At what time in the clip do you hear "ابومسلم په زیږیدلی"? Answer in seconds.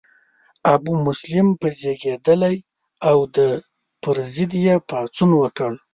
0.73-2.55